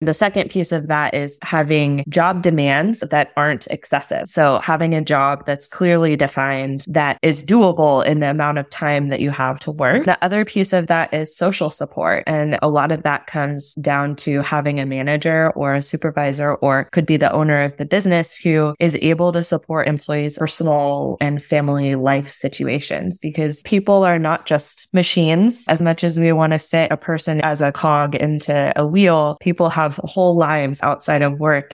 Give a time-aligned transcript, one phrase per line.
[0.00, 4.26] The second piece of that is having job demands that aren't excessive.
[4.26, 9.08] So having a job that's clearly defined that is doable in the amount of time
[9.10, 10.06] that you have to work.
[10.06, 12.24] The other piece of that is social support.
[12.26, 16.88] And a lot of that comes down to having a manager or a supervisor or
[16.92, 21.42] could be the owner of the business who is able to support employees' personal and
[21.42, 26.58] family life situations because people are not just machines as much as we want to
[26.58, 29.36] sit a person as a cog into a wheel.
[29.40, 31.72] People have whole lives outside of work.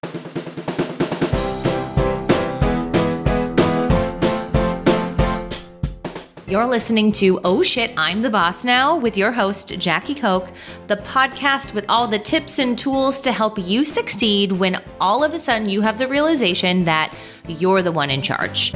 [6.49, 10.49] You're listening to Oh Shit, I'm the Boss Now with your host, Jackie Koch,
[10.87, 15.35] the podcast with all the tips and tools to help you succeed when all of
[15.35, 17.13] a sudden you have the realization that
[17.49, 18.73] you're the one in charge.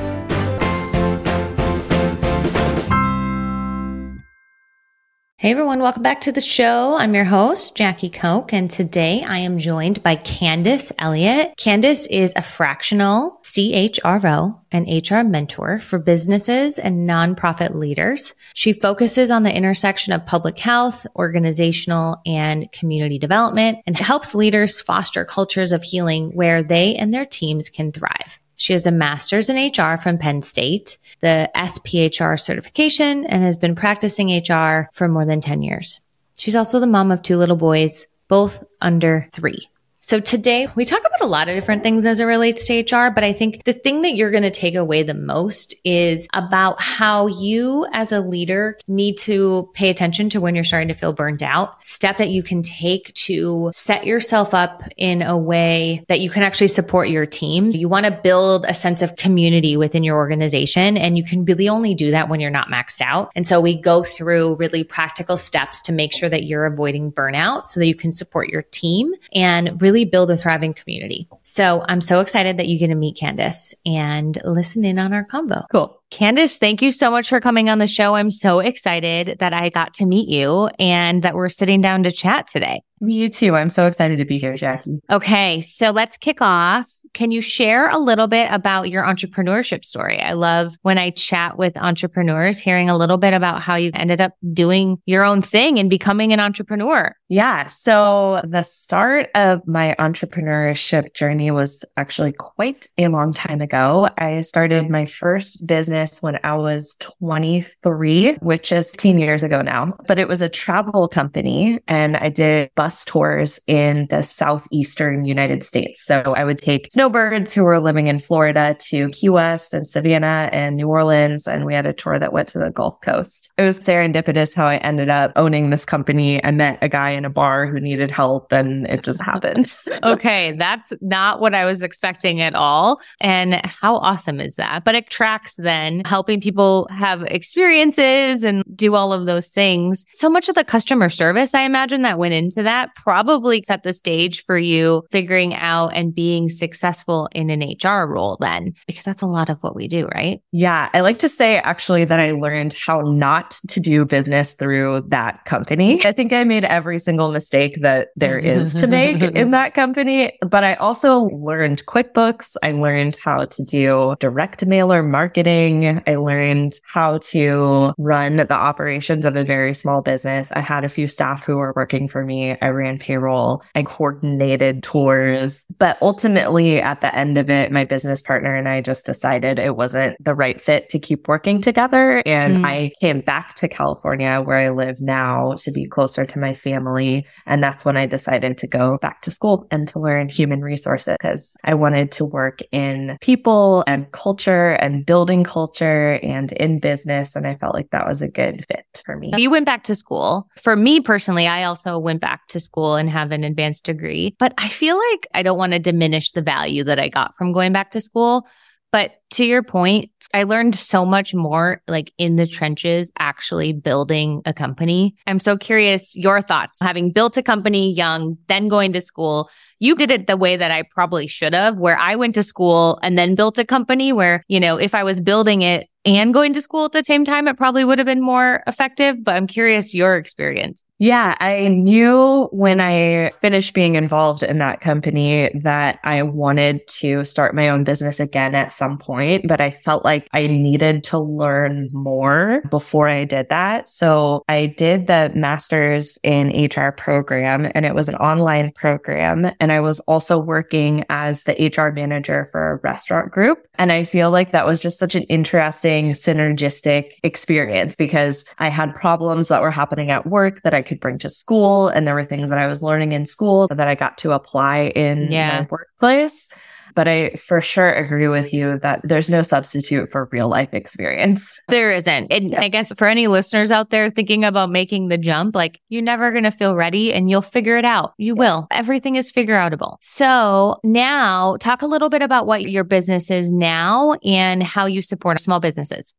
[5.41, 6.99] Hey everyone, welcome back to the show.
[6.99, 11.55] I'm your host, Jackie Koch, and today I am joined by Candice Elliot.
[11.57, 18.35] Candice is a fractional CHRO and HR mentor for businesses and nonprofit leaders.
[18.53, 24.83] She focuses on the intersection of public health, organizational, and community development and helps leaders
[24.83, 28.40] foster cultures of healing where they and their teams can thrive.
[28.61, 33.75] She has a master's in HR from Penn State, the SPHR certification, and has been
[33.75, 35.99] practicing HR for more than 10 years.
[36.37, 39.70] She's also the mom of two little boys, both under three.
[40.11, 43.13] So today we talk about a lot of different things as it relates to HR,
[43.13, 46.83] but I think the thing that you're going to take away the most is about
[46.83, 51.13] how you as a leader need to pay attention to when you're starting to feel
[51.13, 56.19] burnt out, step that you can take to set yourself up in a way that
[56.19, 57.71] you can actually support your team.
[57.71, 61.69] You want to build a sense of community within your organization and you can really
[61.69, 63.31] only do that when you're not maxed out.
[63.37, 67.67] And so we go through really practical steps to make sure that you're avoiding burnout
[67.67, 71.29] so that you can support your team and really build a thriving community.
[71.43, 75.27] So I'm so excited that you get to meet Candice and listen in on our
[75.27, 75.65] convo.
[75.71, 76.01] Cool.
[76.11, 78.15] Candice, thank you so much for coming on the show.
[78.15, 82.11] I'm so excited that I got to meet you and that we're sitting down to
[82.11, 82.83] chat today.
[83.01, 83.55] Me too.
[83.57, 85.01] I'm so excited to be here, Jackie.
[85.11, 85.61] Okay.
[85.61, 86.91] So let's kick off.
[87.13, 90.21] Can you share a little bit about your entrepreneurship story?
[90.21, 94.21] I love when I chat with entrepreneurs, hearing a little bit about how you ended
[94.21, 97.15] up doing your own thing and becoming an entrepreneur.
[97.29, 97.67] Yeah.
[97.67, 104.09] So the start of my entrepreneurship journey was actually quite a long time ago.
[104.19, 109.63] I started my first business business when I was 23, which is 10 years ago
[109.63, 115.25] now, but it was a travel company and I did bus tours in the Southeastern
[115.25, 116.05] United States.
[116.05, 120.49] So I would take snowbirds who were living in Florida to Key West and Savannah
[120.53, 121.47] and New Orleans.
[121.47, 123.51] And we had a tour that went to the Gulf Coast.
[123.57, 126.43] It was serendipitous how I ended up owning this company.
[126.45, 129.73] I met a guy in a bar who needed help and it just happened.
[130.03, 130.53] okay.
[130.53, 133.01] That's not what I was expecting at all.
[133.21, 134.85] And how awesome is that?
[134.85, 140.05] But it tracks then helping people have experiences and do all of those things.
[140.13, 143.93] So much of the customer service, I imagine that went into that probably set the
[143.93, 149.23] stage for you figuring out and being successful in an HR role then, because that's
[149.23, 150.43] a lot of what we do, right?
[150.53, 150.89] Yeah.
[150.93, 155.45] I like to say actually that I learned how not to do business through that
[155.45, 156.05] company.
[156.05, 160.33] I think I made every single mistake that there is to make in that company,
[160.47, 162.57] but I also learned QuickBooks.
[162.63, 166.03] I learned how to do direct mailer marketing.
[166.07, 170.51] I learned how to run the operations of a very small business.
[170.53, 172.57] I had a few staff who were working for me.
[172.61, 173.63] I ran payroll.
[173.75, 175.67] I coordinated tours.
[175.79, 179.77] But ultimately, at the end of it, my business partner and I just decided it
[179.77, 182.23] wasn't the right fit to keep working together.
[182.27, 182.67] And mm.
[182.67, 187.27] I came back to California where I live now to be closer to my family.
[187.47, 191.17] And that's when I decided to go back to school and to learn human resources
[191.21, 196.79] because I wanted to work in people and culture and building culture culture and in
[196.79, 197.37] business.
[197.37, 199.33] And I felt like that was a good fit for me.
[199.37, 200.49] You went back to school.
[200.61, 204.53] For me personally, I also went back to school and have an advanced degree, but
[204.59, 207.73] I feel like I don't want to diminish the value that I got from going
[207.73, 208.47] back to school.
[208.93, 214.43] But to your point, I learned so much more like in the trenches, actually building
[214.47, 215.15] a company.
[215.29, 219.49] I'm so curious your thoughts having built a company young, then going to school.
[219.79, 222.99] You did it the way that I probably should have, where I went to school
[223.01, 226.53] and then built a company where, you know, if I was building it and going
[226.55, 229.23] to school at the same time, it probably would have been more effective.
[229.23, 230.85] But I'm curious your experience.
[231.03, 237.25] Yeah, I knew when I finished being involved in that company that I wanted to
[237.25, 241.19] start my own business again at some point, but I felt like I needed to
[241.19, 243.89] learn more before I did that.
[243.89, 249.53] So I did the master's in HR program and it was an online program.
[249.59, 253.67] And I was also working as the HR manager for a restaurant group.
[253.79, 258.95] And I feel like that was just such an interesting synergistic experience because I had
[258.95, 261.89] problems that were happening at work that I could bring to school.
[261.89, 264.93] And there were things that I was learning in school that I got to apply
[264.95, 265.61] in yeah.
[265.61, 266.53] my workplace.
[266.97, 271.61] But I for sure agree with you that there's no substitute for real life experience.
[271.69, 272.33] There isn't.
[272.33, 272.63] And yeah.
[272.63, 276.33] I guess for any listeners out there thinking about making the jump, like you're never
[276.33, 278.15] going to feel ready and you'll figure it out.
[278.19, 278.41] You yeah.
[278.41, 278.67] will.
[278.73, 279.99] Everything is figure outable.
[280.01, 285.01] So now talk a little bit about what your business is now and how you
[285.01, 286.13] support small businesses.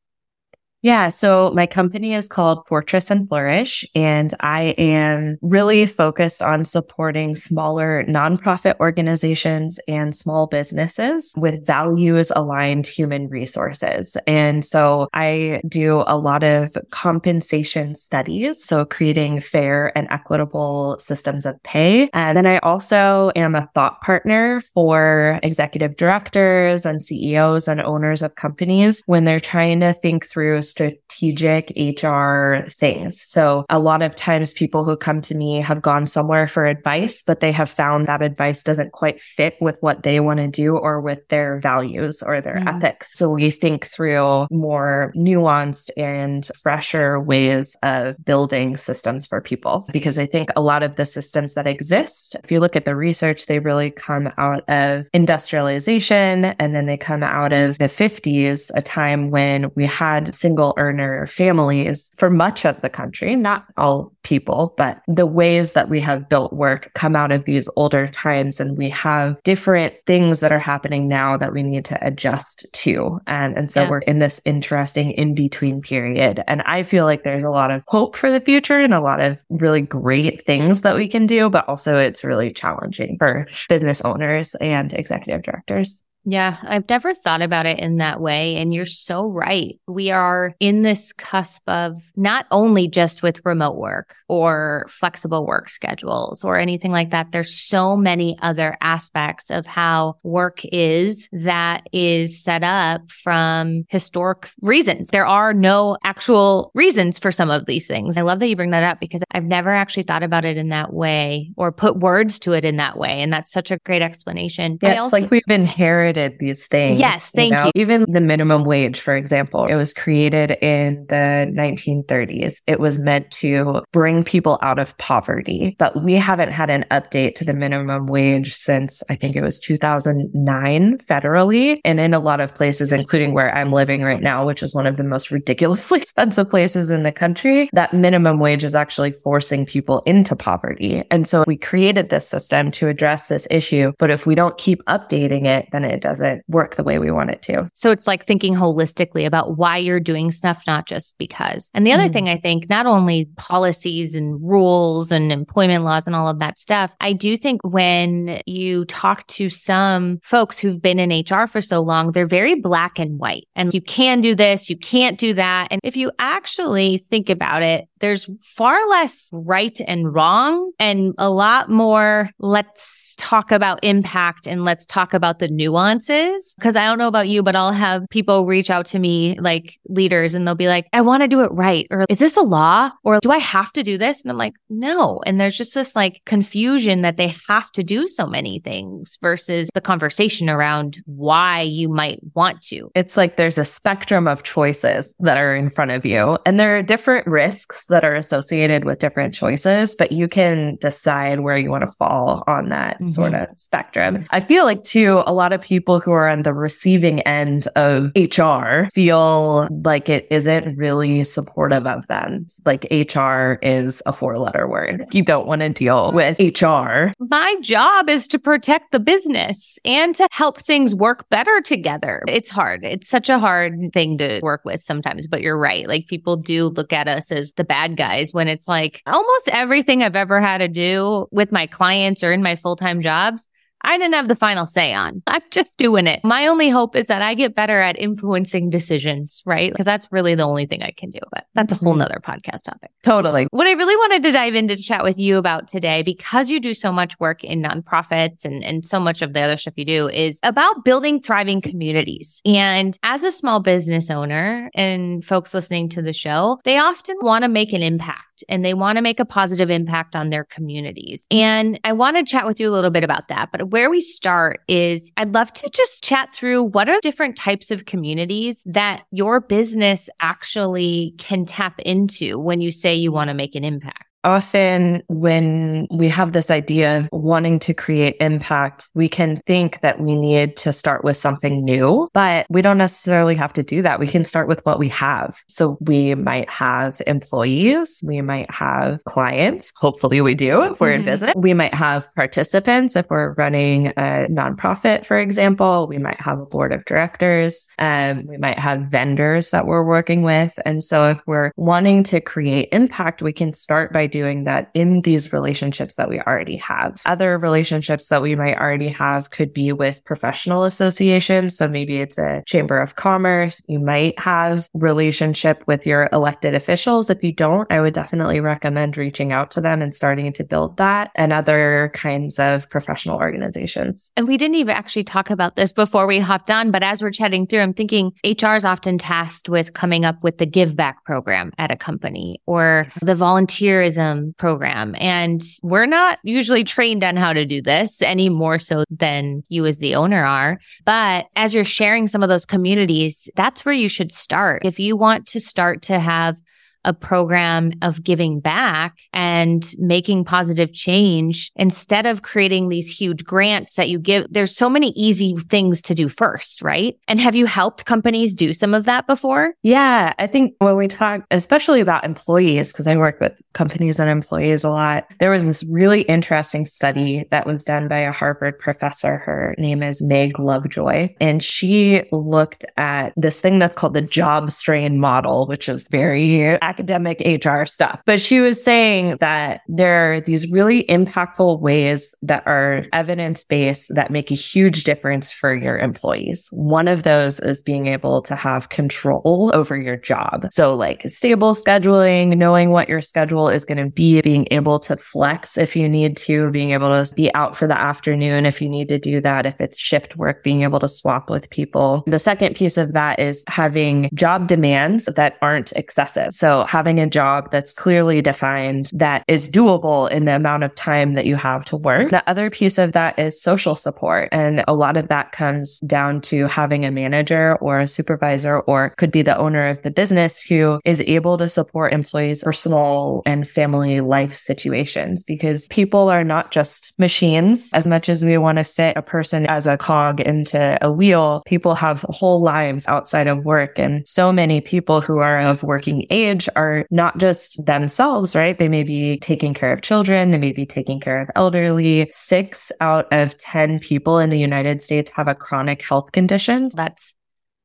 [0.81, 1.09] Yeah.
[1.09, 7.35] So my company is called Fortress and Flourish, and I am really focused on supporting
[7.35, 14.17] smaller nonprofit organizations and small businesses with values aligned human resources.
[14.25, 18.63] And so I do a lot of compensation studies.
[18.63, 22.09] So creating fair and equitable systems of pay.
[22.13, 28.23] And then I also am a thought partner for executive directors and CEOs and owners
[28.23, 33.21] of companies when they're trying to think through strategic HR things.
[33.21, 37.23] So a lot of times people who come to me have gone somewhere for advice,
[37.23, 40.77] but they have found that advice doesn't quite fit with what they want to do
[40.77, 42.75] or with their values or their mm.
[42.75, 43.11] ethics.
[43.13, 49.87] So we think through more nuanced and fresher ways of building systems for people.
[49.91, 52.95] Because I think a lot of the systems that exist, if you look at the
[52.95, 58.71] research, they really come out of industrialization and then they come out of the 50s,
[58.75, 63.65] a time when we had single earner earner families for much of the country, not
[63.77, 68.07] all people, but the ways that we have built work come out of these older
[68.07, 68.59] times.
[68.59, 73.19] And we have different things that are happening now that we need to adjust to.
[73.27, 73.89] And, and so yeah.
[73.89, 76.43] we're in this interesting in between period.
[76.47, 79.21] And I feel like there's a lot of hope for the future and a lot
[79.21, 84.01] of really great things that we can do, but also it's really challenging for business
[84.01, 86.03] owners and executive directors.
[86.23, 88.57] Yeah, I've never thought about it in that way.
[88.57, 89.79] And you're so right.
[89.87, 95.69] We are in this cusp of not only just with remote work or flexible work
[95.69, 97.31] schedules or anything like that.
[97.31, 104.51] There's so many other aspects of how work is that is set up from historic
[104.61, 105.09] reasons.
[105.09, 108.15] There are no actual reasons for some of these things.
[108.15, 110.69] I love that you bring that up because I've never actually thought about it in
[110.69, 113.21] that way or put words to it in that way.
[113.21, 114.77] And that's such a great explanation.
[114.83, 116.99] Yeah, also- it's like we've inherited inherited these things.
[116.99, 117.65] Yes, thank you, know?
[117.65, 117.71] you.
[117.75, 122.61] Even the minimum wage, for example, it was created in the 1930s.
[122.67, 127.35] It was meant to bring people out of poverty, but we haven't had an update
[127.35, 131.79] to the minimum wage since I think it was 2009 federally.
[131.83, 134.87] And in a lot of places, including where I'm living right now, which is one
[134.87, 139.65] of the most ridiculously expensive places in the country, that minimum wage is actually forcing
[139.65, 141.03] people into poverty.
[141.11, 143.93] And so we created this system to address this issue.
[143.97, 147.29] But if we don't keep updating it, then it doesn't work the way we want
[147.29, 147.65] it to.
[147.73, 151.69] So it's like thinking holistically about why you're doing stuff, not just because.
[151.73, 156.07] And the other mm thing I think, not only policies and rules and employment laws
[156.07, 160.81] and all of that stuff, I do think when you talk to some folks who've
[160.81, 164.35] been in HR for so long, they're very black and white and you can do
[164.35, 165.67] this, you can't do that.
[165.71, 171.29] And if you actually think about it, there's far less right and wrong and a
[171.29, 176.55] lot more let's talk about impact and let's talk about the nuances.
[176.59, 179.79] Cause I don't know about you, but I'll have people reach out to me like
[179.87, 181.85] leaders and they'll be like, I want to do it right.
[181.91, 182.89] Or is this a law?
[183.03, 184.23] Or do I have to do this?
[184.23, 185.21] And I'm like, no.
[185.25, 189.69] And there's just this like confusion that they have to do so many things versus
[189.75, 192.89] the conversation around why you might want to.
[192.95, 196.75] It's like there's a spectrum of choices that are in front of you and there
[196.75, 201.69] are different risks that are associated with different choices, but you can decide where you
[201.69, 203.10] want to fall on that mm-hmm.
[203.11, 203.51] Sort mm-hmm.
[203.51, 204.25] of spectrum.
[204.31, 208.11] I feel like too, a lot of people who are on the receiving end of
[208.15, 212.45] HR feel like it isn't really supportive of them.
[212.65, 215.05] Like HR is a four letter word.
[215.13, 217.11] You don't want to deal with HR.
[217.19, 222.23] My job is to protect the business and to help things work better together.
[222.27, 222.83] It's hard.
[222.83, 225.87] It's such a hard thing to work with sometimes, but you're right.
[225.87, 230.03] Like people do look at us as the bad guys when it's like almost everything
[230.03, 233.47] I've ever had to do with my clients or in my full time jobs
[233.83, 235.21] I didn't have the final say on.
[235.27, 236.21] I'm just doing it.
[236.23, 239.71] My only hope is that I get better at influencing decisions, right?
[239.71, 241.19] Because that's really the only thing I can do.
[241.31, 241.99] But that's a whole mm-hmm.
[241.99, 242.91] nother podcast topic.
[243.03, 243.47] Totally.
[243.51, 246.59] What I really wanted to dive into to chat with you about today, because you
[246.59, 249.85] do so much work in nonprofits and, and so much of the other stuff you
[249.85, 252.41] do is about building thriving communities.
[252.45, 257.43] And as a small business owner and folks listening to the show, they often want
[257.43, 261.27] to make an impact and they want to make a positive impact on their communities.
[261.29, 263.49] And I want to chat with you a little bit about that.
[263.51, 267.71] But where we start is I'd love to just chat through what are different types
[267.71, 273.33] of communities that your business actually can tap into when you say you want to
[273.33, 279.09] make an impact often when we have this idea of wanting to create impact, we
[279.09, 283.53] can think that we need to start with something new, but we don't necessarily have
[283.53, 283.99] to do that.
[283.99, 285.41] We can start with what we have.
[285.47, 288.01] So we might have employees.
[288.05, 289.71] We might have clients.
[289.77, 291.05] Hopefully we do if we're in mm-hmm.
[291.05, 291.33] business.
[291.35, 295.87] We might have participants if we're running a nonprofit, for example.
[295.87, 297.67] We might have a board of directors.
[297.79, 300.57] Um, we might have vendors that we're working with.
[300.65, 305.01] And so if we're wanting to create impact, we can start by doing that in
[305.01, 307.01] these relationships that we already have.
[307.05, 311.57] Other relationships that we might already have could be with professional associations.
[311.57, 313.61] So maybe it's a chamber of commerce.
[313.67, 317.09] You might have relationship with your elected officials.
[317.09, 320.77] If you don't, I would definitely recommend reaching out to them and starting to build
[320.77, 324.11] that and other kinds of professional organizations.
[324.17, 327.11] And we didn't even actually talk about this before we hopped on, but as we're
[327.11, 331.03] chatting through, I'm thinking HR is often tasked with coming up with the give back
[331.05, 334.00] program at a company or the volunteerism
[334.37, 334.95] program.
[334.99, 339.65] And we're not usually trained on how to do this any more so than you
[339.65, 340.59] as the owner are.
[340.85, 344.65] But as you're sharing some of those communities, that's where you should start.
[344.65, 346.39] If you want to start to have
[346.85, 353.75] a program of giving back and making positive change instead of creating these huge grants
[353.75, 354.25] that you give.
[354.29, 356.97] There's so many easy things to do first, right?
[357.07, 359.53] And have you helped companies do some of that before?
[359.63, 360.13] Yeah.
[360.19, 364.63] I think when we talk, especially about employees, because I work with companies and employees
[364.63, 369.17] a lot, there was this really interesting study that was done by a Harvard professor.
[369.17, 371.13] Her name is Meg Lovejoy.
[371.19, 376.57] And she looked at this thing that's called the job strain model, which is very
[376.71, 377.99] academic HR stuff.
[378.05, 383.93] But she was saying that there are these really impactful ways that are evidence based
[383.95, 386.47] that make a huge difference for your employees.
[386.53, 390.47] One of those is being able to have control over your job.
[390.51, 394.95] So like stable scheduling, knowing what your schedule is going to be, being able to
[394.95, 398.69] flex if you need to, being able to be out for the afternoon if you
[398.69, 399.45] need to do that.
[399.45, 402.03] If it's shift work, being able to swap with people.
[402.07, 406.31] The second piece of that is having job demands that aren't excessive.
[406.31, 411.13] So having a job that's clearly defined that is doable in the amount of time
[411.13, 412.11] that you have to work.
[412.11, 414.29] The other piece of that is social support.
[414.31, 418.93] And a lot of that comes down to having a manager or a supervisor or
[418.97, 423.47] could be the owner of the business who is able to support employees' personal and
[423.47, 427.71] family life situations because people are not just machines.
[427.73, 431.43] As much as we want to fit a person as a cog into a wheel,
[431.45, 433.79] people have whole lives outside of work.
[433.79, 438.57] And so many people who are of working age are not just themselves, right?
[438.57, 440.31] They may be taking care of children.
[440.31, 442.09] They may be taking care of elderly.
[442.11, 446.69] Six out of 10 people in the United States have a chronic health condition.
[446.73, 447.13] That's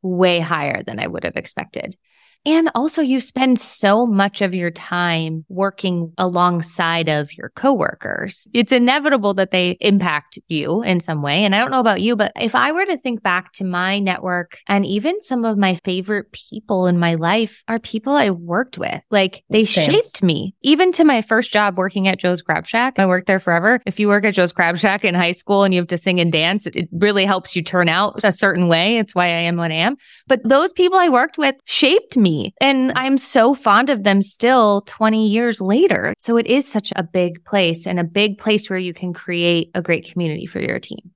[0.02, 1.97] way higher than I would have expected.
[2.46, 8.46] And also you spend so much of your time working alongside of your coworkers.
[8.54, 11.42] It's inevitable that they impact you in some way.
[11.42, 13.98] And I don't know about you, but if I were to think back to my
[13.98, 18.78] network and even some of my favorite people in my life are people I worked
[18.78, 19.90] with, like they Same.
[19.90, 20.54] shaped me.
[20.62, 23.80] Even to my first job working at Joe's Crab Shack, I worked there forever.
[23.86, 26.20] If you work at Joe's Crab Shack in high school and you have to sing
[26.20, 28.98] and dance, it really helps you turn out a certain way.
[28.98, 29.96] It's why I am what I am.
[30.28, 34.83] But those people I worked with shaped me and I'm so fond of them still
[34.83, 36.14] 20 years later.
[36.19, 39.71] So it is such a big place and a big place where you can create
[39.75, 41.12] a great community for your team.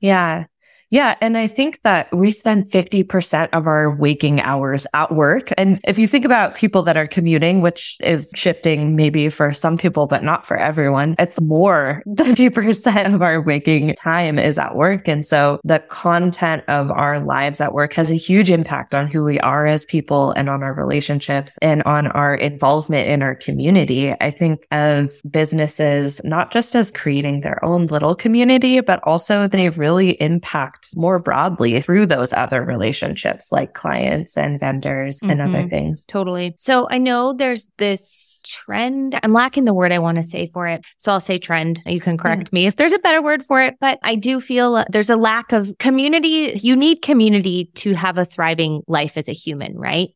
[0.00, 0.44] Yeah.
[0.90, 1.16] Yeah.
[1.20, 5.52] And I think that we spend 50% of our waking hours at work.
[5.58, 9.76] And if you think about people that are commuting, which is shifting maybe for some
[9.76, 14.76] people, but not for everyone, it's more than 50% of our waking time is at
[14.76, 15.08] work.
[15.08, 19.24] And so the content of our lives at work has a huge impact on who
[19.24, 24.14] we are as people and on our relationships and on our involvement in our community.
[24.20, 29.68] I think of businesses, not just as creating their own little community, but also they
[29.70, 35.30] really impact impact more broadly through those other relationships like clients and vendors mm-hmm.
[35.30, 35.68] and other mm-hmm.
[35.68, 36.04] things.
[36.04, 36.54] Totally.
[36.58, 39.18] So I know there's this trend.
[39.22, 40.84] I'm lacking the word I want to say for it.
[40.98, 41.80] So I'll say trend.
[41.86, 42.52] You can correct mm.
[42.52, 45.52] me if there's a better word for it, but I do feel there's a lack
[45.52, 46.58] of community.
[46.62, 50.10] You need community to have a thriving life as a human, right?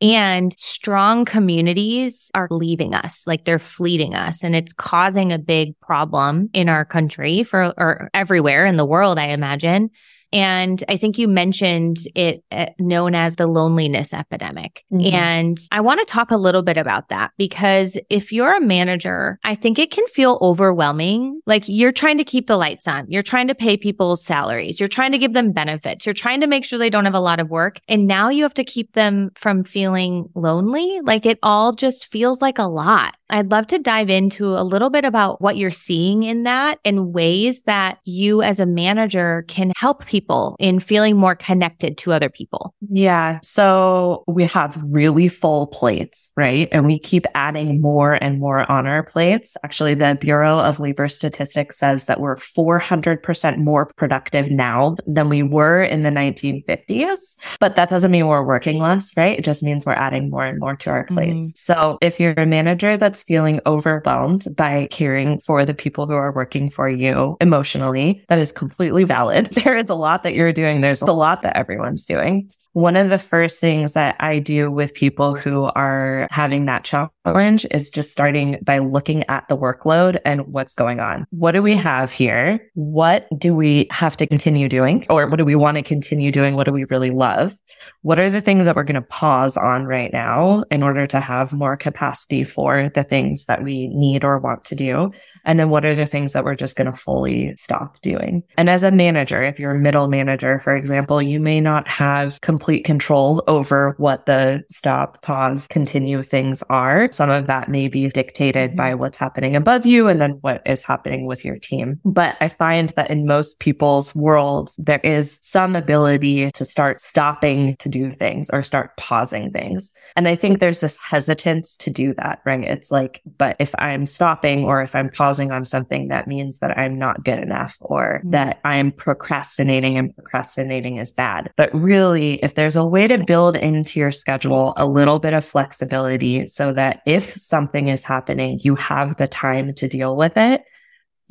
[0.00, 4.42] And strong communities are leaving us, like they're fleeting us.
[4.42, 9.18] And it's causing a big problem in our country for, or everywhere in the world,
[9.18, 9.90] I imagine.
[10.34, 14.84] And I think you mentioned it uh, known as the loneliness epidemic.
[14.92, 15.14] Mm-hmm.
[15.14, 19.38] And I want to talk a little bit about that because if you're a manager,
[19.44, 21.40] I think it can feel overwhelming.
[21.46, 23.06] Like you're trying to keep the lights on.
[23.08, 24.80] You're trying to pay people's salaries.
[24.80, 26.04] You're trying to give them benefits.
[26.04, 27.78] You're trying to make sure they don't have a lot of work.
[27.88, 31.00] And now you have to keep them from feeling lonely.
[31.04, 33.14] Like it all just feels like a lot.
[33.34, 37.12] I'd love to dive into a little bit about what you're seeing in that and
[37.12, 42.28] ways that you as a manager can help people in feeling more connected to other
[42.28, 42.72] people.
[42.88, 43.40] Yeah.
[43.42, 46.68] So we have really full plates, right?
[46.70, 49.56] And we keep adding more and more on our plates.
[49.64, 55.42] Actually, the Bureau of Labor Statistics says that we're 400% more productive now than we
[55.42, 57.36] were in the 1950s.
[57.58, 59.36] But that doesn't mean we're working less, right?
[59.36, 61.46] It just means we're adding more and more to our plates.
[61.46, 61.56] Mm-hmm.
[61.56, 66.14] So if you're a manager that's that's feeling overwhelmed by caring for the people who
[66.14, 69.50] are working for you emotionally, that is completely valid.
[69.64, 70.82] There is a lot that you're doing.
[70.82, 72.50] There's a lot that everyone's doing.
[72.74, 77.64] One of the first things that I do with people who are having that challenge
[77.70, 81.24] is just starting by looking at the workload and what's going on.
[81.30, 82.58] What do we have here?
[82.74, 85.06] What do we have to continue doing?
[85.08, 86.56] Or what do we want to continue doing?
[86.56, 87.54] What do we really love?
[88.02, 91.20] What are the things that we're going to pause on right now in order to
[91.20, 95.12] have more capacity for the things that we need or want to do?
[95.44, 98.42] And then what are the things that we're just going to fully stop doing?
[98.56, 102.40] And as a manager, if you're a middle manager, for example, you may not have
[102.40, 107.10] complete control over what the stop, pause, continue things are.
[107.10, 108.76] Some of that may be dictated mm-hmm.
[108.78, 112.00] by what's happening above you and then what is happening with your team.
[112.04, 117.76] But I find that in most people's worlds, there is some ability to start stopping
[117.78, 119.94] to do things or start pausing things.
[120.16, 122.64] And I think there's this hesitance to do that, right?
[122.64, 126.78] It's like, but if I'm stopping or if I'm pausing, on something, that means that
[126.78, 128.30] I'm not good enough or mm-hmm.
[128.30, 131.50] that I'm procrastinating and procrastinating is bad.
[131.56, 135.44] But really, if there's a way to build into your schedule a little bit of
[135.44, 140.62] flexibility so that if something is happening, you have the time to deal with it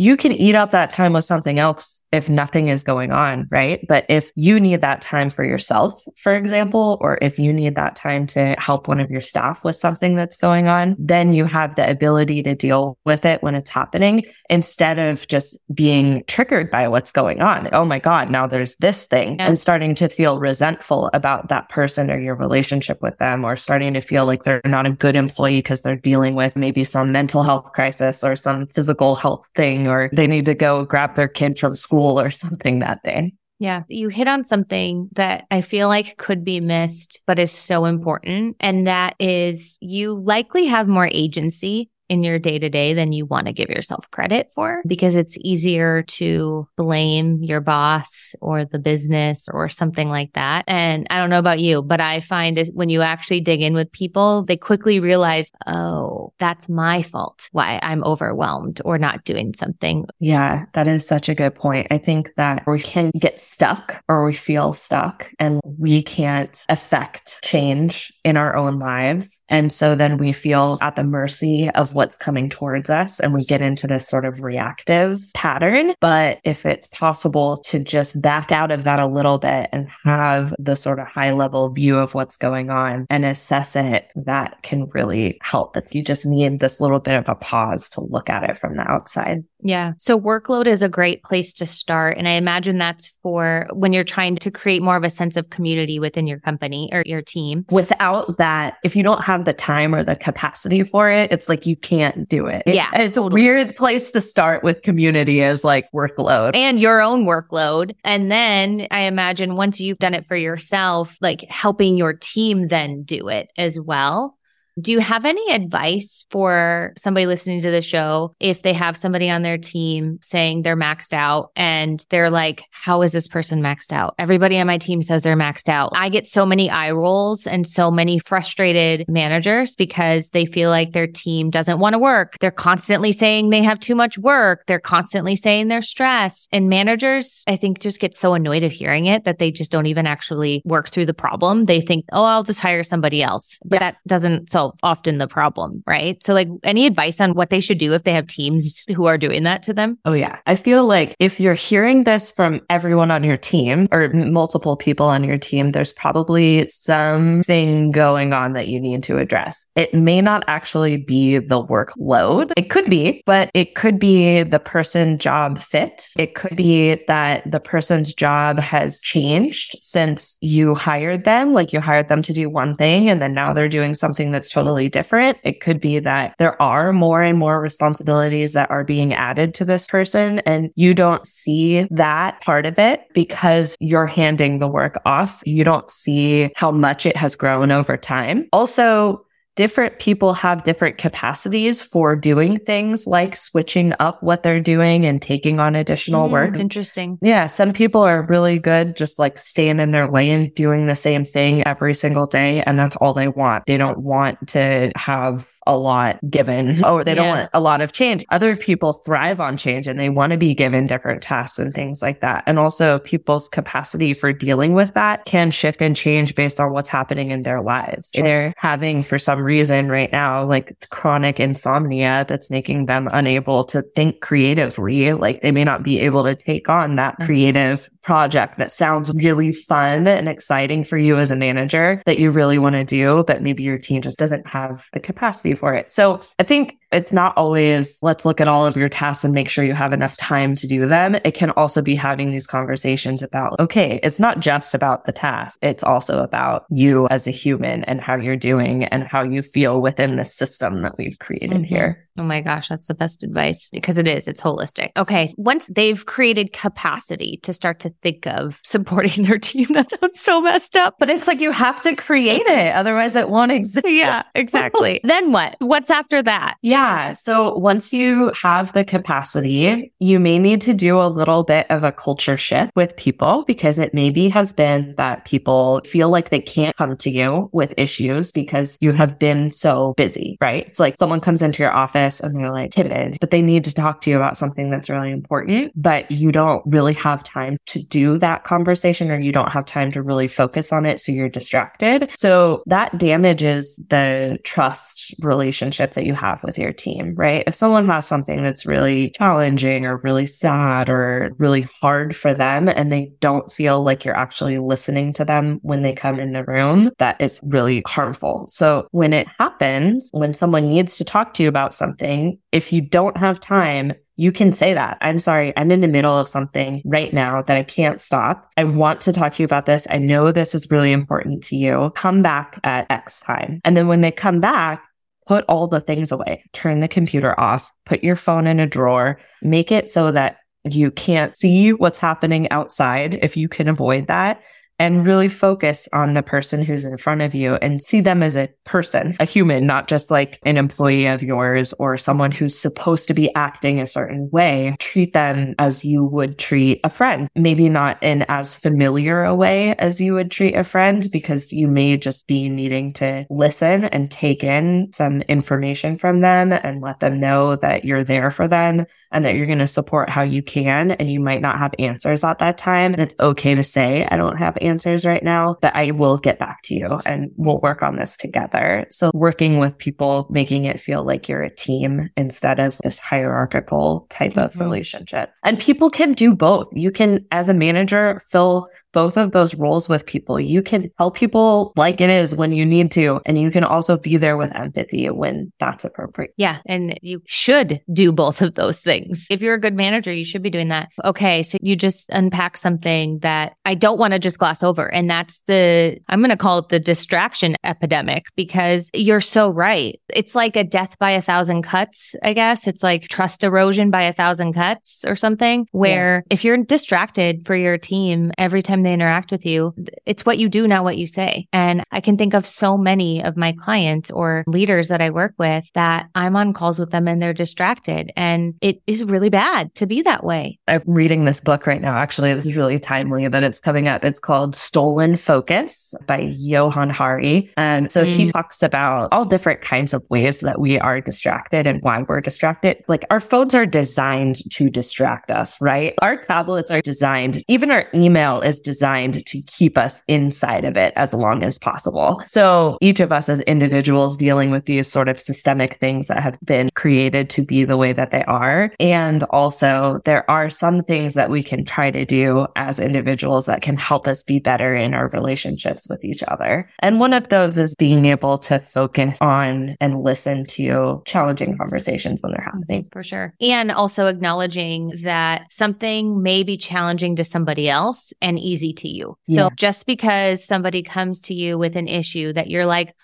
[0.04, 3.86] you can eat up that time with something else if nothing is going on, right?
[3.88, 7.96] But if you need that time for yourself, for example, or if you need that
[7.96, 11.76] time to help one of your staff with something that's going on, then you have
[11.76, 16.88] the ability to deal with it when it's happening instead of just being triggered by
[16.90, 17.70] what's going on.
[17.72, 22.12] Oh my God, now there's this thing and starting to feel resentful about that person
[22.12, 25.60] or your relationship with them, or starting to feel like they're not a good employee
[25.60, 30.10] because they're dealing with maybe some mental health crisis or some physical health thing or
[30.12, 33.34] they need to go grab their kid from school or something that day.
[33.60, 37.86] Yeah, you hit on something that I feel like could be missed, but is so
[37.86, 38.58] important.
[38.60, 43.26] And that is you likely have more agency in your day to day than you
[43.26, 48.80] want to give yourself credit for because it's easier to blame your boss or the
[48.80, 50.64] business or something like that.
[50.68, 53.92] And I don't know about you, but I find when you actually dig in with
[53.92, 60.06] people, they quickly realize, oh, that's my fault why I'm overwhelmed or not doing something.
[60.20, 61.88] Yeah, that is such a good point.
[61.90, 67.44] I think that we can get stuck or we feel stuck and we can't affect
[67.44, 69.42] change in our own lives.
[69.50, 73.46] And so then we feel at the mercy of what's coming towards us and we
[73.46, 75.94] get into this sort of reactive pattern.
[76.02, 80.54] But if it's possible to just back out of that a little bit and have
[80.60, 84.90] the sort of high level view of what's going on and assess it, that can
[84.90, 85.78] really help.
[85.78, 88.76] If you just need this little bit of a pause to look at it from
[88.76, 89.46] the outside.
[89.64, 89.94] Yeah.
[89.98, 92.18] So workload is a great place to start.
[92.18, 95.50] And I imagine that's for when you're trying to create more of a sense of
[95.50, 97.66] community within your company or your team.
[97.72, 101.66] Without that, if you don't have the time or the capacity for it, it's like
[101.66, 102.64] you can't do it.
[102.66, 102.90] Yeah.
[102.94, 107.96] it's a weird place to start with community as like workload and your own workload.
[108.04, 113.04] And then I imagine once you've done it for yourself, like helping your team then
[113.04, 114.38] do it as well
[114.82, 119.30] Do you have any advice for somebody listening to the show if they have somebody
[119.30, 123.94] on their team saying they're maxed out and they're like, how is this person maxed
[123.94, 124.16] out?
[124.18, 125.92] Everybody on my team says they're maxed out.
[125.96, 130.94] I get so many eye rolls and so many frustrated managers because they feel like
[130.94, 132.38] their team doesn't want to work.
[132.40, 134.64] They're constantly saying they have too much work.
[134.66, 136.50] They're constantly saying they're stressed.
[136.52, 139.86] And managers, I think, just get so annoyed of hearing it that they just don't
[139.86, 141.66] even actually work through the problem.
[141.66, 143.60] They think, oh, I'll just hire somebody else.
[143.64, 146.24] But that doesn't solve often the problem, right?
[146.26, 149.18] So, like, any advice on what they should do if they have teams who are
[149.18, 149.98] doing that to them?
[150.06, 150.40] Oh, yeah.
[150.46, 155.08] I feel like if you're hearing this from everyone on your team or multiple people
[155.08, 159.66] on your team, there's probably something going on that you need to address.
[159.76, 162.52] It may not actually be the workload.
[162.56, 166.10] It could be, but it could be the person job fit.
[166.18, 171.54] It could be that the person's job has changed since you hired them.
[171.54, 174.52] Like you hired them to do one thing and then now they're doing something that's
[174.54, 175.38] totally different.
[175.44, 179.66] It could be that there are more and more responsibilities that are being added to
[179.66, 185.02] this person and you don't see that part of it because you're handing the work
[185.06, 185.42] off.
[185.46, 188.48] You don't see how much it has grown over time.
[188.54, 195.06] Also, different people have different capacities for doing things like switching up what they're doing
[195.06, 196.50] and taking on additional Mm, work.
[196.52, 197.20] It's interesting.
[197.22, 201.26] Yeah, some people are really good just like staying in their lane, doing the same
[201.26, 203.66] thing every single day, and that's all they want.
[203.66, 207.36] They don't want to have a lot given or they don't Yeah.
[207.36, 208.26] want a lot of change.
[208.30, 212.02] Other people thrive on change and they want to be given different tasks and things
[212.02, 212.44] like that.
[212.46, 216.90] And also people's capacity for dealing with that can shift and change based on what's
[216.90, 218.12] happening in their lives.
[218.14, 223.64] If they're having for some reason right now, like chronic insomnia that's making them unable
[223.66, 225.14] to think creatively.
[225.14, 227.26] Like they may not be able to take on that Mhm.
[227.26, 232.30] creative project that sounds really fun and exciting for you as a manager that you
[232.30, 235.90] really want to do that maybe your team just doesn't have the capacity for it.
[235.90, 239.50] So I think it's not always let's look at all of your tasks and make
[239.50, 241.16] sure you have enough time to do them.
[241.24, 245.58] It can also be having these conversations about, okay, it's not just about the task.
[245.62, 249.82] It's also about you as a human and how you're doing and how you feel
[249.82, 251.66] within the system that we've created Mhm.
[251.66, 252.08] here.
[252.20, 254.28] Oh my gosh, that's the best advice because it is.
[254.28, 254.92] It's holistic.
[254.96, 255.28] Okay.
[255.38, 260.40] Once they've created capacity to start to think of supporting their team, that sounds so
[260.42, 260.96] messed up.
[261.00, 262.76] But it's like you have to create it.
[262.76, 263.88] Otherwise it won't exist.
[263.88, 265.00] Yeah, exactly.
[265.04, 265.56] then what?
[265.60, 266.56] What's after that?
[266.62, 266.83] Yeah.
[267.14, 271.84] So once you have the capacity, you may need to do a little bit of
[271.84, 276.42] a culture shift with people because it maybe has been that people feel like they
[276.42, 280.66] can't come to you with issues because you have been so busy, right?
[280.66, 283.74] It's like someone comes into your office and they're like timid, but they need to
[283.74, 287.82] talk to you about something that's really important, but you don't really have time to
[287.82, 291.00] do that conversation or you don't have time to really focus on it.
[291.00, 292.12] So you're distracted.
[292.16, 297.44] So that damages the trust relationship that you have with your team, right?
[297.48, 302.68] If someone has something that's really challenging or really sad or really hard for them
[302.68, 306.44] and they don't feel like you're actually listening to them when they come in the
[306.44, 308.48] room, that is really harmful.
[308.50, 312.82] So when it happens, when someone needs to talk to you about something, if you
[312.82, 314.98] don't have time, you can say that.
[315.02, 315.54] I'm sorry.
[315.58, 318.52] I'm in the middle of something right now that I can't stop.
[318.58, 319.88] I want to talk to you about this.
[319.90, 321.92] I know this is really important to you.
[321.96, 323.60] Come back at X time.
[323.64, 324.86] And then when they come back,
[325.26, 329.20] put all the things away, turn the computer off, put your phone in a drawer,
[329.42, 334.42] make it so that you can't see what's happening outside if you can avoid that.
[334.80, 338.36] And really focus on the person who's in front of you and see them as
[338.36, 343.08] a person, a human, not just like an employee of yours or someone who's supposed
[343.08, 344.76] to be acting a certain way.
[344.80, 347.30] Treat them as you would treat a friend.
[347.36, 351.68] Maybe not in as familiar a way as you would treat a friend because you
[351.68, 357.00] may just be needing to listen and take in some information from them and let
[357.00, 360.44] them know that you're there for them and that you're going to support how you
[360.44, 360.92] can.
[360.92, 362.94] And you might not have answers at that time.
[362.94, 366.40] And it's okay to say, I don't have answers right now, but I will get
[366.40, 368.86] back to you and we'll work on this together.
[368.90, 374.08] So working with people, making it feel like you're a team instead of this hierarchical
[374.10, 374.60] type of Mhm.
[374.62, 375.30] relationship.
[375.44, 376.68] And people can do both.
[376.74, 380.40] You can, as a manager, fill both of those roles with people.
[380.40, 383.98] You can tell people like it is when you need to, and you can also
[383.98, 386.34] be there with empathy when that's appropriate.
[386.38, 386.60] Yeah.
[386.66, 389.28] And you should do both of those things.
[389.30, 390.90] If you're a good manager, you should be doing that.
[391.04, 391.44] Okay.
[391.44, 394.92] So you just unpack something that I don't want to just gloss over.
[394.94, 400.00] And that's the, I'm going to call it the distraction epidemic because you're so right.
[400.14, 402.68] It's like a death by a thousand cuts, I guess.
[402.68, 407.56] It's like trust erosion by a thousand cuts or something where if you're distracted for
[407.56, 409.74] your team every time time they interact with you,
[410.06, 411.48] it's what you do, not what you say.
[411.54, 415.34] And I can think of so many of my clients or leaders that I work
[415.38, 418.12] with that I'm on calls with them and they're distracted.
[418.16, 420.60] And it is really bad to be that way.
[420.68, 421.96] I'm reading this book right now.
[421.96, 424.04] Actually, this is really timely that it's coming up.
[424.04, 427.52] It's called Stolen Focus by Johann Hari.
[427.58, 428.10] And so mm.
[428.10, 432.22] he talks about all different kinds of ways that we are distracted and why we're
[432.22, 432.84] distracted.
[432.88, 435.94] Like our phones are designed to distract us, right?
[436.02, 440.94] Our tablets are designed, even our email is designed to keep us inside of it
[440.96, 442.22] as long as possible.
[442.28, 446.38] So each of us as individuals dealing with these sort of systemic things that have
[446.44, 448.72] been created to be the way that they are.
[448.80, 453.62] And also there are some things that we can try to do as individuals that
[453.62, 456.70] can help us be better in our relationships with each other.
[456.80, 462.22] And one of those is being able to focus on and listen to challenging conversations
[462.22, 462.88] when they're happening.
[462.92, 463.34] For sure.
[463.42, 469.18] And also acknowledging that something may be challenging to somebody else and easy to you.
[469.24, 469.50] So yeah.
[469.58, 472.96] just because somebody comes to you with an issue that you're like,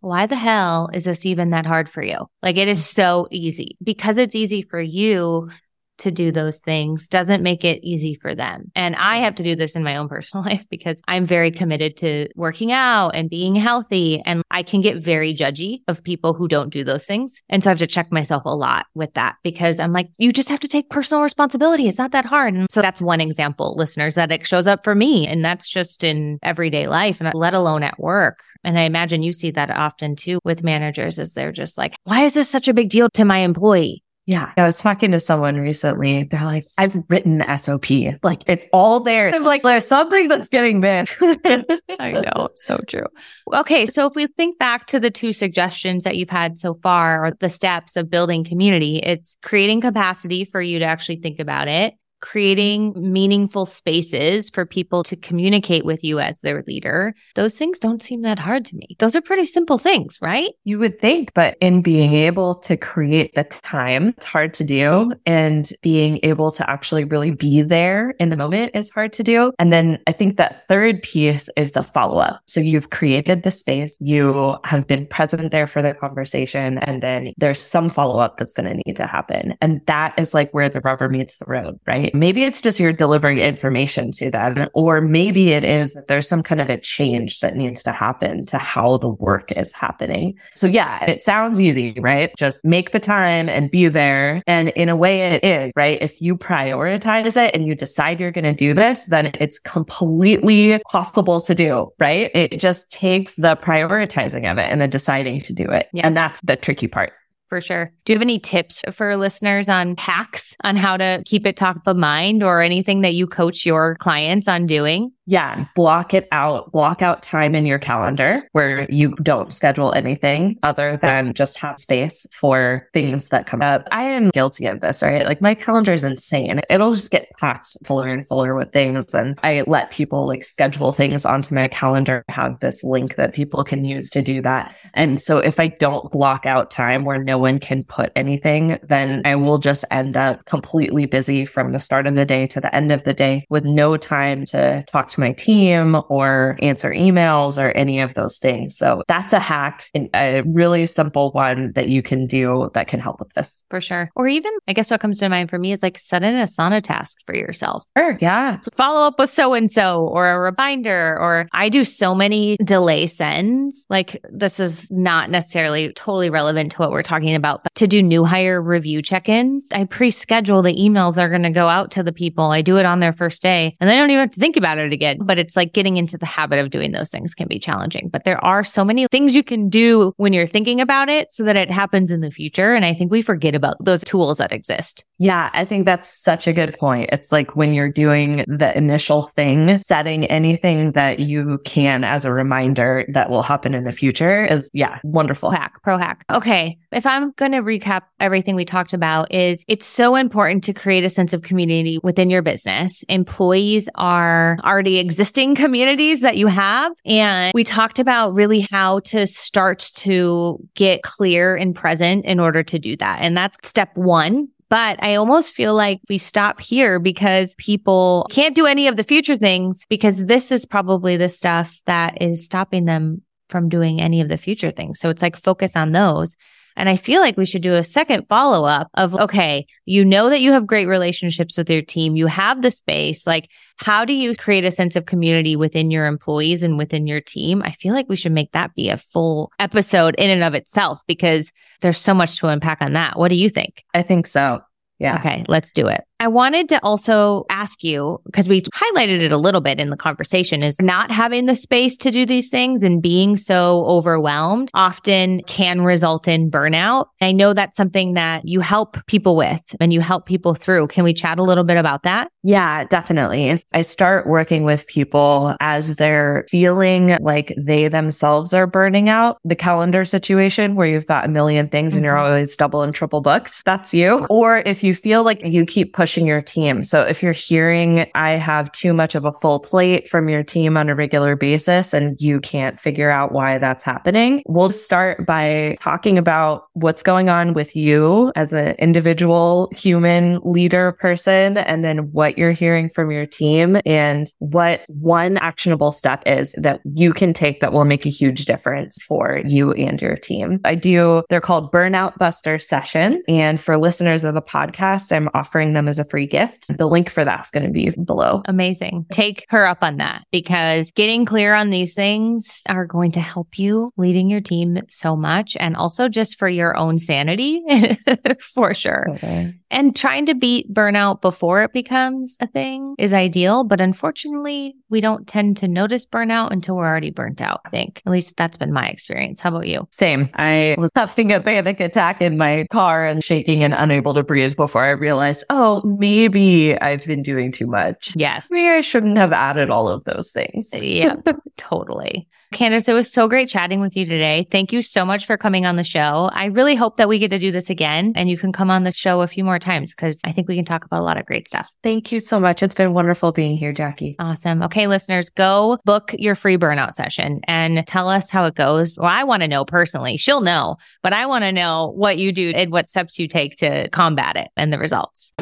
[0.00, 2.26] why the hell is this even that hard for you?
[2.42, 2.94] Like it is mm.
[2.94, 5.50] so easy because it's easy for you
[5.98, 8.70] to do those things doesn't make it easy for them.
[8.74, 9.24] And I mm-hmm.
[9.24, 12.72] have to do this in my own personal life because I'm very committed to working
[12.72, 14.22] out and being healthy.
[14.24, 17.42] And I can get very judgy of people who don't do those things.
[17.48, 20.32] And so I have to check myself a lot with that because I'm like, you
[20.32, 21.88] just have to take personal responsibility.
[21.88, 22.54] It's not that hard.
[22.54, 25.26] And so that's one example, listeners, that it shows up for me.
[25.26, 28.40] And that's just in everyday life, and let alone at work.
[28.64, 32.24] And I imagine you see that often too with managers as they're just like, why
[32.24, 34.02] is this such a big deal to my employee?
[34.26, 34.52] Yeah.
[34.56, 36.24] I was talking to someone recently.
[36.24, 37.90] They're like, I've written SOP.
[38.24, 39.32] Like it's all there.
[39.32, 41.14] I'm like, there's something that's getting missed.
[41.20, 42.48] I know.
[42.56, 43.06] So true.
[43.54, 43.86] Okay.
[43.86, 47.36] So if we think back to the two suggestions that you've had so far or
[47.38, 51.94] the steps of building community, it's creating capacity for you to actually think about it
[52.26, 58.02] creating meaningful spaces for people to communicate with you as their leader, those things don't
[58.02, 58.96] seem that hard to me.
[58.98, 60.50] Those are pretty simple things, right?
[60.64, 65.12] You would think, but in being able to create the time, it's hard to do.
[65.24, 69.52] And being able to actually really be there in the moment is hard to do.
[69.60, 72.40] And then I think that third piece is the follow up.
[72.48, 77.34] So you've created the space, you have been present there for the conversation, and then
[77.36, 79.54] there's some follow up that's going to need to happen.
[79.60, 82.12] And that is like where the rubber meets the road, right?
[82.18, 86.42] Maybe it's just you're delivering information to them, or maybe it is that there's some
[86.42, 90.38] kind of a change that needs to happen to how the work is happening.
[90.54, 92.32] So yeah, it sounds easy, right?
[92.36, 94.42] Just make the time and be there.
[94.46, 95.98] And in a way it is, right?
[96.00, 100.78] If you prioritize it and you decide you're going to do this, then it's completely
[100.90, 102.30] possible to do, right?
[102.34, 105.88] It just takes the prioritizing of it and the deciding to do it.
[105.92, 106.06] Yeah.
[106.06, 107.12] And that's the tricky part
[107.46, 107.92] for sure.
[108.04, 111.86] Do you have any tips for listeners on hacks on how to keep it top
[111.86, 115.12] of mind or anything that you coach your clients on doing?
[115.26, 116.70] Yeah, block it out.
[116.70, 121.80] Block out time in your calendar where you don't schedule anything other than just have
[121.80, 123.88] space for things that come up.
[123.90, 125.26] I am guilty of this, right?
[125.26, 126.60] Like my calendar is insane.
[126.70, 129.12] It'll just get packed fuller and fuller with things.
[129.14, 133.64] And I let people like schedule things onto my calendar, have this link that people
[133.64, 134.76] can use to do that.
[134.94, 139.22] And so if I don't block out time where no one can put anything, then
[139.24, 142.72] I will just end up completely busy from the start of the day to the
[142.72, 146.90] end of the day with no time to talk to to my team or answer
[146.90, 148.76] emails or any of those things.
[148.76, 153.18] So that's a hack, a really simple one that you can do that can help
[153.18, 153.64] with this.
[153.68, 154.10] For sure.
[154.14, 156.82] Or even, I guess what comes to mind for me is like set an Asana
[156.82, 157.84] task for yourself.
[157.98, 158.16] Sure.
[158.20, 158.58] Yeah.
[158.74, 161.18] Follow up with so and so or a reminder.
[161.18, 163.86] Or I do so many delay sends.
[163.90, 168.02] Like this is not necessarily totally relevant to what we're talking about, but to do
[168.02, 171.68] new hire review check ins, I pre schedule the emails that are going to go
[171.68, 172.44] out to the people.
[172.46, 174.78] I do it on their first day and they don't even have to think about
[174.78, 177.58] it again but it's like getting into the habit of doing those things can be
[177.58, 178.08] challenging.
[178.08, 181.44] But there are so many things you can do when you're thinking about it so
[181.44, 182.74] that it happens in the future.
[182.74, 185.04] And I think we forget about those tools that exist.
[185.18, 187.10] Yeah, I think that's such a good point.
[187.12, 192.32] It's like when you're doing the initial thing, setting anything that you can as a
[192.32, 196.24] reminder that will happen in the future is, yeah, wonderful hack, pro hack.
[196.30, 196.76] Okay.
[196.92, 201.04] If I'm going to recap everything we talked about is it's so important to create
[201.04, 203.02] a sense of community within your business.
[203.08, 206.92] Employees are already existing communities that you have.
[207.04, 212.62] And we talked about really how to start to get clear and present in order
[212.62, 213.20] to do that.
[213.20, 214.48] And that's step one.
[214.68, 219.04] But I almost feel like we stop here because people can't do any of the
[219.04, 224.20] future things because this is probably the stuff that is stopping them from doing any
[224.20, 224.98] of the future things.
[224.98, 226.36] So it's like focus on those.
[226.76, 230.28] And I feel like we should do a second follow up of, okay, you know
[230.28, 232.16] that you have great relationships with your team.
[232.16, 233.26] You have the space.
[233.26, 237.20] Like, how do you create a sense of community within your employees and within your
[237.20, 237.62] team?
[237.62, 241.02] I feel like we should make that be a full episode in and of itself
[241.06, 243.18] because there's so much to unpack on that.
[243.18, 243.84] What do you think?
[243.94, 244.60] I think so.
[244.98, 245.16] Yeah.
[245.16, 246.04] Okay, let's do it.
[246.18, 249.98] I wanted to also ask you because we highlighted it a little bit in the
[249.98, 255.42] conversation is not having the space to do these things and being so overwhelmed often
[255.42, 257.06] can result in burnout.
[257.20, 260.86] I know that's something that you help people with and you help people through.
[260.86, 262.30] Can we chat a little bit about that?
[262.42, 263.54] Yeah, definitely.
[263.74, 269.38] I start working with people as they're feeling like they themselves are burning out.
[269.44, 271.98] The calendar situation where you've got a million things mm-hmm.
[271.98, 272.24] and you're mm-hmm.
[272.24, 274.24] always double and triple booked, that's you.
[274.30, 276.84] Or if you feel like you keep pushing pushing your team.
[276.84, 280.76] So if you're hearing I have too much of a full plate from your team
[280.76, 285.76] on a regular basis and you can't figure out why that's happening, we'll start by
[285.80, 292.12] talking about what's going on with you as an individual human leader person and then
[292.12, 297.32] what you're hearing from your team and what one actionable step is that you can
[297.32, 300.60] take that will make a huge difference for you and your team.
[300.64, 303.24] I do, they're called burnout buster session.
[303.26, 306.76] And for listeners of the podcast, I'm offering them as as a free gift.
[306.76, 308.42] The link for that's going to be below.
[308.46, 309.06] Amazing.
[309.10, 313.58] Take her up on that because getting clear on these things are going to help
[313.58, 317.62] you leading your team so much and also just for your own sanity
[318.40, 319.10] for sure.
[319.10, 319.54] Okay.
[319.70, 323.64] And trying to beat burnout before it becomes a thing is ideal.
[323.64, 328.02] But unfortunately, we don't tend to notice burnout until we're already burnt out, I think.
[328.06, 329.40] At least that's been my experience.
[329.40, 329.86] How about you?
[329.90, 330.30] Same.
[330.34, 334.56] I was having a panic attack in my car and shaking and unable to breathe
[334.56, 338.12] before I realized, oh, maybe I've been doing too much.
[338.14, 338.46] Yes.
[338.50, 340.70] Maybe I shouldn't have added all of those things.
[340.72, 341.16] Uh, yeah,
[341.56, 342.28] totally.
[342.54, 344.46] Candice, it was so great chatting with you today.
[344.50, 346.30] Thank you so much for coming on the show.
[346.32, 348.84] I really hope that we get to do this again and you can come on
[348.84, 351.16] the show a few more times because I think we can talk about a lot
[351.16, 351.70] of great stuff.
[351.82, 352.62] Thank you so much.
[352.62, 354.16] It's been wonderful being here, Jackie.
[354.18, 354.62] Awesome.
[354.62, 358.98] Okay, listeners, go book your free burnout session and tell us how it goes.
[358.98, 360.18] Well, I want to know personally.
[360.18, 363.56] She'll know, but I want to know what you do and what steps you take
[363.56, 365.32] to combat it and the results.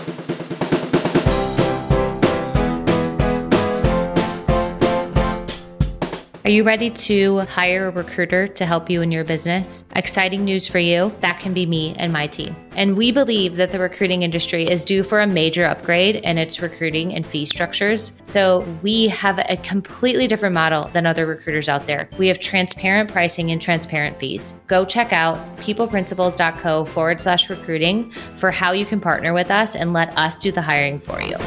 [6.46, 9.86] Are you ready to hire a recruiter to help you in your business?
[9.96, 11.10] Exciting news for you.
[11.20, 12.54] That can be me and my team.
[12.76, 16.60] And we believe that the recruiting industry is due for a major upgrade in its
[16.60, 18.12] recruiting and fee structures.
[18.24, 22.10] So we have a completely different model than other recruiters out there.
[22.18, 24.52] We have transparent pricing and transparent fees.
[24.66, 29.94] Go check out peopleprinciples.co forward slash recruiting for how you can partner with us and
[29.94, 31.38] let us do the hiring for you.